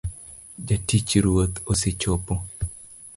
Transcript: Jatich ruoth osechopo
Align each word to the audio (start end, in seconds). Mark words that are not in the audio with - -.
Jatich 0.67 1.13
ruoth 1.25 1.61
osechopo 1.71 2.33